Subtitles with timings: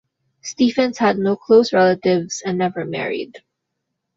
[0.41, 3.43] Stephens had no close relatives and never married.